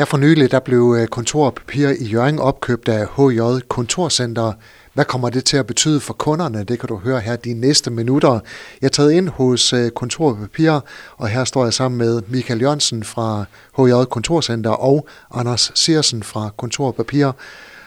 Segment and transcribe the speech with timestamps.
[0.00, 4.52] Her for nylig der blev øh, kontorpapir i Jørgen opkøbt af HJ Kontorcenter.
[4.94, 6.64] Hvad kommer det til at betyde for kunderne?
[6.64, 8.40] Det kan du høre her de næste minutter.
[8.80, 10.80] Jeg er taget ind hos øh, Kontorpapir,
[11.16, 13.44] og her står jeg sammen med Michael Jørgensen fra
[13.78, 17.32] HJ Kontorcenter og Anders Siersen fra Kontorpapir.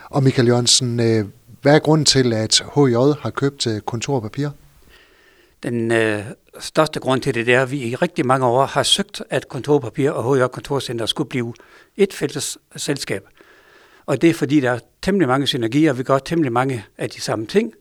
[0.10, 1.26] og Michael Jørgensen, øh,
[1.62, 4.50] hvad er grunden til, at HJ har købt kontorpapir?
[5.64, 6.24] Den øh,
[6.60, 9.48] største grund til det, det er, at vi i rigtig mange år har søgt, at
[9.48, 11.54] Kontorpapir og HR Kontorcenter skulle blive
[11.98, 13.24] et fælles selskab.
[14.06, 17.22] Og det er fordi, der er temmelig mange synergier, vi gør temmelig mange af de
[17.22, 17.74] samme ting,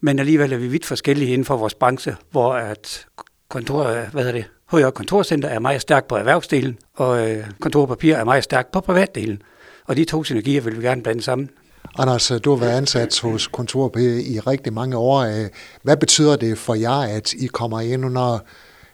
[0.00, 3.06] men alligevel er vi vidt forskellige inden for vores branche, hvor at
[3.48, 8.24] kontor, hvad hedder det, HR Kontorcenter er meget stærk på erhvervsdelen, og øh, kontorpapir er
[8.24, 9.42] meget stærk på privatdelen.
[9.84, 11.50] Og de to synergier vil vi gerne blande sammen.
[11.98, 15.20] Anders, du har været ansat hos Kontor P i rigtig mange år.
[15.20, 15.48] Øh,
[15.82, 18.38] hvad betyder det for jer, at I kommer ind under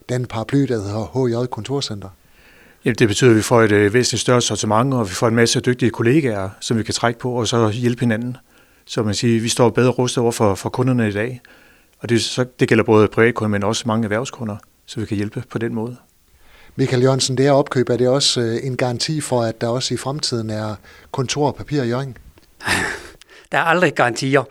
[0.09, 2.09] den paraply, der hedder HJ Kontorcenter?
[2.85, 5.35] Jamen, det betyder, at vi får et øh, væsentligt større sortiment, og vi får en
[5.35, 8.37] masse dygtige kollegaer, som vi kan trække på, og så hjælpe hinanden.
[8.87, 11.41] Så man siger, vi står bedre rustet over for, for kunderne i dag.
[11.99, 15.45] Og det, så, det gælder både privatkunder, men også mange erhvervskunder, så vi kan hjælpe
[15.51, 15.97] på den måde.
[16.77, 19.95] Michael Jørgensen, det her opkøb, er det også øh, en garanti for, at der også
[19.95, 20.75] i fremtiden er
[21.11, 22.17] kontor og papir i Jørgen?
[23.53, 24.45] Der er aldrig garantier,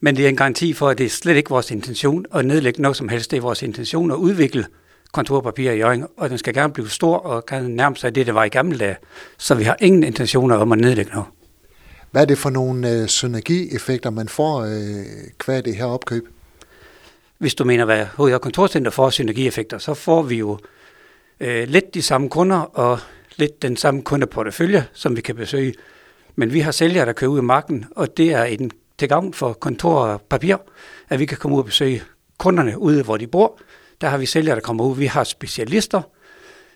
[0.00, 2.82] men det er en garanti for, at det er slet ikke vores intention at nedlægge
[2.82, 3.30] noget som helst.
[3.30, 4.66] Det er vores intention at udvikle
[5.12, 8.32] kontorpapir i Jørgen, og den skal gerne blive stor og kan nærme sig det, der
[8.32, 8.96] var i gamle dage.
[9.38, 11.26] Så vi har ingen intentioner om at nedlægge noget.
[12.10, 15.04] Hvad er det for nogle øh, synergieffekter, man får øh,
[15.38, 16.28] kvad det her opkøb?
[17.38, 20.58] Hvis du mener, hvad og kontorcenter får synergieffekter, så får vi jo
[21.40, 22.98] øh, lidt de samme kunder og
[23.36, 25.74] lidt den samme kundeportefølje, som vi kan besøge.
[26.36, 29.34] Men vi har sælgere, der kører ud i marken, og det er en til gavn
[29.34, 30.56] for kontor og papir,
[31.08, 32.02] at vi kan komme ud og besøge
[32.38, 33.58] kunderne ude, hvor de bor.
[34.00, 34.96] Der har vi sælgere, der kommer ud.
[34.96, 36.02] Vi har specialister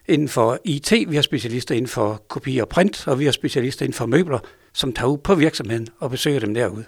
[0.08, 3.84] inden for IT, vi har specialister inden for kopi og print, og vi har specialister
[3.84, 4.38] inden for møbler,
[4.72, 6.84] som tager ud på virksomheden og besøger dem derude.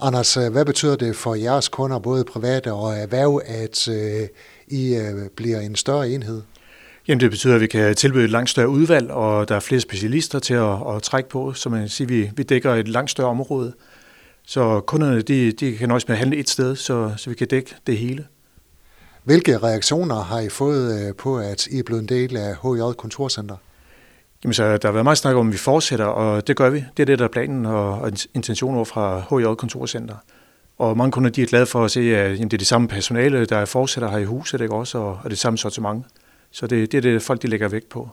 [0.00, 4.28] Anders, øh, hvad betyder det for jeres kunder, både private og erhverv, at øh,
[4.68, 6.42] I øh, bliver en større enhed?
[7.08, 9.80] Jamen det betyder, at vi kan tilbyde et langt større udvalg, og der er flere
[9.80, 13.28] specialister til at, at trække på, så man siger, vi, vi dækker et langt større
[13.28, 13.72] område.
[14.46, 17.48] Så kunderne de, de kan nøjes med at handle et sted, så, så vi kan
[17.48, 18.26] dække det hele.
[19.24, 22.92] Hvilke reaktioner har I fået øh, på, at I er blevet en del af HJ
[22.98, 23.56] Kontorcenter?
[24.44, 26.84] Jamen, så der har været meget snak om, at vi fortsætter, og det gør vi.
[26.96, 30.14] Det er det, der er planen og, intentionen over fra HJ Kontorcenter.
[30.78, 32.88] Og mange kunder de er glade for at se, at jamen, det er det samme
[32.88, 36.04] personale, der fortsætter her i huset, ikke også, og, og det samme sortiment.
[36.50, 38.08] Så det, det er det, folk de lægger vægt på.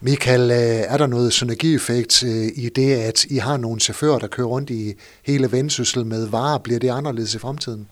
[0.00, 4.26] Michael, øh, er der noget synergieffekt øh, i det, at I har nogle chauffører, der
[4.26, 6.58] kører rundt i hele vendsyssel med varer?
[6.58, 7.88] Bliver det anderledes i fremtiden?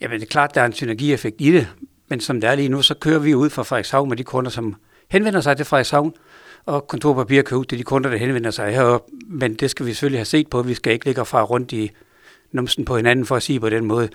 [0.00, 1.68] Jamen, det er klart, der er en synergieffekt i det,
[2.08, 4.50] men som det er lige nu, så kører vi ud fra Frederikshavn med de kunder,
[4.50, 4.74] som
[5.08, 6.14] henvender sig til Frederikshavn,
[6.66, 9.12] og kontorpapir kører ud til de kunder, der henvender sig heroppe.
[9.26, 10.62] Men det skal vi selvfølgelig have set på.
[10.62, 11.90] Vi skal ikke ligge fra rundt i
[12.52, 14.08] numsen på hinanden for at sige på den måde.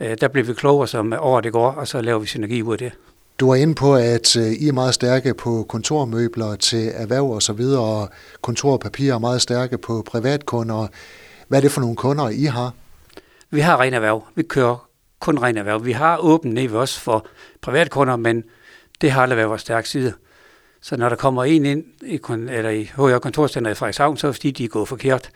[0.00, 2.72] Øh, der bliver vi klogere, som over det går, og så laver vi synergi ud
[2.72, 2.92] af det.
[3.40, 7.42] Du er inde på, at øh, I er meget stærke på kontormøbler til erhverv og
[7.42, 8.08] så videre, og
[8.40, 10.86] kontorpapir er meget stærke på privatkunder.
[11.48, 12.74] Hvad er det for nogle kunder, I har?
[13.50, 14.24] Vi har ren erhverv.
[14.34, 14.88] Vi kører
[15.20, 15.84] kun ren erhverv.
[15.84, 17.26] Vi har åbent ned også for
[17.60, 18.44] privatkunder, men
[19.00, 20.12] det har aldrig været vores stærke side.
[20.82, 24.30] Så når der kommer en ind i, eller i HR Kontorcenter i Frederikshavn, så er
[24.30, 25.30] det fordi, de er gået forkert.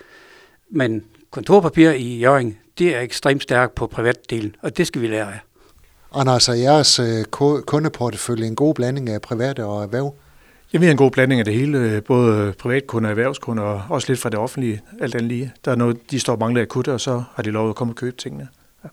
[0.70, 5.26] Men kontorpapir i Jørgen, det er ekstremt stærkt på privatdelen, og det skal vi lære
[5.26, 5.40] af.
[6.14, 7.24] Anders, er jeres øh,
[7.66, 10.14] kundeportefølje en god blanding af private og erhverv?
[10.72, 14.08] Ja, vi har en god blanding af det hele, både privatkunder og erhvervskunder, og også
[14.08, 15.52] lidt fra det offentlige, alt andet lige.
[15.64, 17.92] Der er noget, de står og mangler akutte, og så har de lov at komme
[17.92, 18.48] og købe tingene.
[18.84, 18.88] Ja.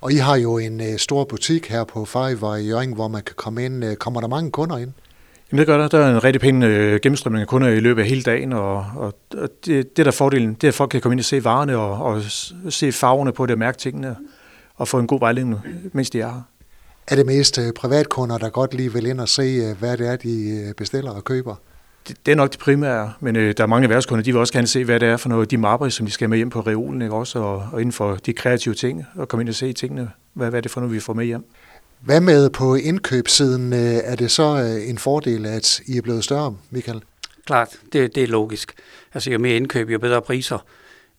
[0.00, 3.22] Og I har jo en uh, stor butik her på Fiverr i Jørgen, hvor man
[3.22, 3.96] kan komme ind.
[3.96, 4.92] Kommer der mange kunder ind?
[5.52, 5.88] Jamen det gør der.
[5.88, 6.60] Der er en rigtig pæn
[7.00, 10.54] gennemstrømning af kunder i løbet af hele dagen, og, og, og det, det der fordelen,
[10.54, 12.22] det er, at folk kan komme ind og se varerne og, og
[12.68, 14.16] se farverne på det og mærke tingene
[14.76, 15.60] og få en god vejledning,
[15.92, 16.42] mens de er her.
[17.06, 20.08] Er det mest øh, privatkunder, der godt lige vil ind og se, øh, hvad det
[20.08, 21.54] er, de øh, bestiller og køber?
[22.08, 24.52] Det, det er nok det primære, men øh, der er mange erhvervskunder, de vil også
[24.52, 26.60] gerne se, hvad det er for noget, de mapper, som de skal med hjem på
[26.60, 27.14] reolen, ikke?
[27.14, 30.50] også, og, og inden for de kreative ting, og komme ind og se tingene, hvad,
[30.50, 31.44] hvad er det for noget, vi får med hjem.
[32.00, 33.72] Hvad med på indkøbssiden?
[33.72, 34.56] Er det så
[34.86, 37.02] en fordel, at I er blevet større, Michael?
[37.46, 38.72] Klart, det, det er logisk.
[39.14, 40.58] Altså jo mere indkøb, jo bedre priser.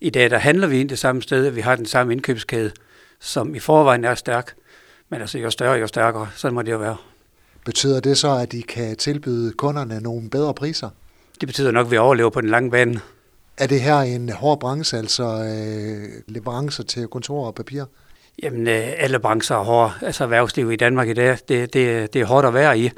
[0.00, 2.70] I dag der handler vi ind det samme sted, vi har den samme indkøbskæde,
[3.20, 4.54] som i forvejen er stærk.
[5.08, 6.28] Men altså, jo større, jo stærkere.
[6.34, 6.96] Sådan må det jo være.
[7.64, 10.90] Betyder det så, at de kan tilbyde kunderne nogle bedre priser?
[11.40, 13.00] Det betyder nok, at vi overlever på den lange bane.
[13.56, 17.84] Er det her en hård branche, altså øh, leverancer til kontor og papir?
[18.42, 19.92] Jamen, øh, alle brancher er hårde.
[20.02, 22.90] Altså erhvervslivet i Danmark i dag, det, det, det er hårdt at være i.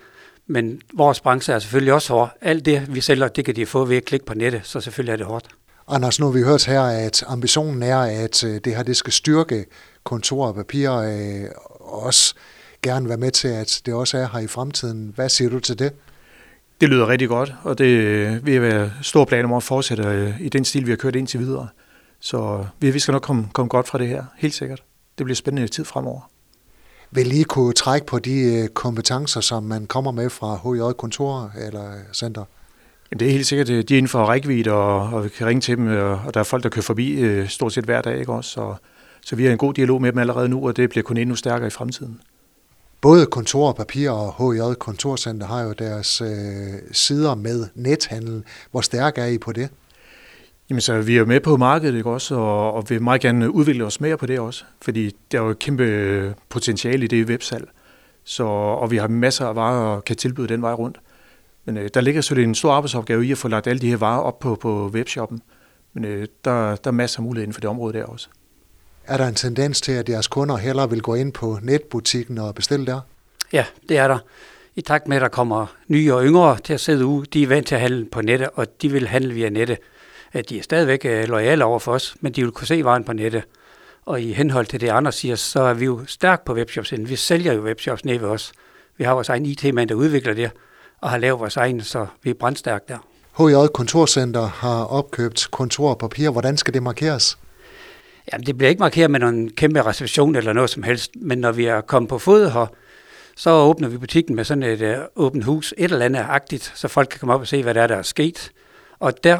[0.46, 2.30] Men vores branche er selvfølgelig også hård.
[2.40, 5.12] Alt det, vi sælger, det kan de få ved at klikke på nettet, så selvfølgelig
[5.12, 5.46] er det hårdt.
[5.88, 9.12] Anders, nu har vi hørt her, at ambitionen er, at øh, det her det skal
[9.12, 9.64] styrke
[10.06, 11.50] kontor og papir, øh,
[11.80, 12.34] og også
[12.82, 15.12] gerne være med til, at det også er her i fremtiden.
[15.14, 15.92] Hvad siger du til det?
[16.80, 20.48] Det lyder rigtig godt, og det vil være stor plan om at fortsætte øh, i
[20.48, 21.68] den stil, vi har kørt indtil videre.
[22.20, 24.82] Så vi skal nok komme, komme godt fra det her, helt sikkert.
[25.18, 26.30] Det bliver spændende tid fremover.
[27.10, 31.52] Vil I kunne trække på de øh, kompetencer, som man kommer med fra HJ Kontor
[31.66, 32.44] eller Center?
[33.10, 35.60] Jamen, det er helt sikkert, de er inden for rækkevidde, og, og vi kan ringe
[35.60, 35.86] til dem,
[36.26, 38.18] og der er folk, der kører forbi øh, stort set hver dag.
[38.18, 38.50] Ikke også?
[38.50, 38.74] Så,
[39.26, 41.37] så vi har en god dialog med dem allerede nu, og det bliver kun endnu
[41.37, 42.20] stærkere i fremtiden.
[43.00, 46.28] Både Kontor og Papir og HJ Kontorcenter har jo deres øh,
[46.93, 48.44] sider med nethandel.
[48.70, 49.69] Hvor stærk er I på det?
[50.70, 53.84] Jamen så vi er med på markedet ikke også, og, og vil meget gerne udvikle
[53.84, 57.69] os mere på det også, fordi der er jo et kæmpe potentiale i det websalg,
[58.25, 61.00] så, og vi har masser af varer og kan tilbyde den vej rundt.
[61.64, 63.96] Men øh, der ligger selvfølgelig en stor arbejdsopgave i at få lagt alle de her
[63.96, 65.43] varer op på, på webshoppen,
[65.94, 68.28] men øh, der, der er masser af mulighed inden for det område der også.
[69.06, 72.54] Er der en tendens til, at jeres kunder hellere vil gå ind på netbutikken og
[72.54, 73.00] bestille der?
[73.52, 74.18] Ja, det er der.
[74.74, 77.46] I takt med, at der kommer nye og yngre til at sidde ude, de er
[77.46, 79.78] vant til at handle på nettet, og de vil handle via nettet
[80.36, 83.04] at de er stadigvæk øh, lojale over for os, men de vil kunne se vejen
[83.04, 83.42] på nettet.
[84.06, 86.92] Og i henhold til det, andre siger, så er vi jo stærkt på webshops.
[86.98, 88.52] Vi sælger jo webshops ned ved os.
[88.96, 90.50] Vi har vores egen IT-mand, der udvikler det,
[91.00, 92.98] og har lavet vores egen, så vi er brandstærke der.
[93.38, 96.30] HJ Kontorcenter har opkøbt kontor og papir.
[96.30, 97.38] Hvordan skal det markeres?
[98.32, 101.52] Jamen, det bliver ikke markeret med nogen kæmpe reception eller noget som helst, men når
[101.52, 102.67] vi er kommet på fod her,
[103.37, 106.88] så åbner vi butikken med sådan et uh, åbent hus, et eller andet agtigt, så
[106.88, 108.52] folk kan komme op og se, hvad der er, der er sket.
[108.99, 109.38] Og der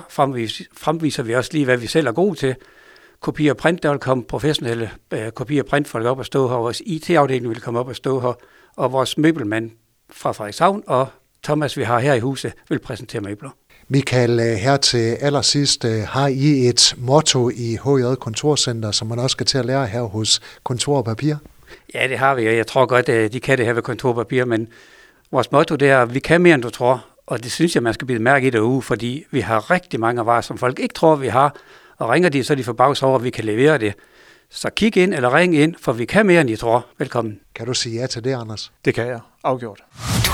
[0.73, 2.55] fremviser vi også lige, hvad vi selv er gode til.
[3.21, 6.56] Kopi og print, der vil komme professionelle øh, kopi og printfolk op og stå her.
[6.56, 8.33] Vores IT-afdeling vil komme op og stå her.
[8.77, 9.71] Og vores møbelmand
[10.11, 11.09] fra Frederikshavn og
[11.43, 13.50] Thomas, vi har her i huset, vil præsentere møbler.
[13.88, 19.19] Michael, øh, her til allersidst, øh, har I et motto i HJ Kontorcenter, som man
[19.19, 21.35] også skal til at lære her hos Kontor og Papir?
[21.94, 24.09] Ja, det har vi, og jeg tror godt, at de kan det her ved Kontor
[24.09, 24.69] og Papir, men
[25.33, 27.83] vores motto det er, at vi kan mere, end du tror, og det synes jeg,
[27.83, 30.94] man skal blive mærke i derude, fordi vi har rigtig mange varer, som folk ikke
[30.94, 31.56] tror, vi har.
[31.99, 33.94] Og ringer de, så er de forbavs over, at vi kan levere det.
[34.50, 36.87] Så kig ind eller ring ind, for vi kan mere, end I tror.
[36.99, 37.41] Velkommen.
[37.55, 38.73] Kan du sige ja til det, Anders?
[38.85, 39.21] Det kan jeg.
[39.44, 39.83] Afgjort.